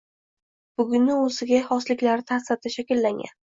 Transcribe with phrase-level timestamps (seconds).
[0.81, 3.35] buguni, o‘ziga xosliklari ta’sirida shakllangan